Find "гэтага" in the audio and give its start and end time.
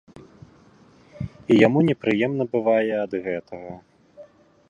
3.27-3.71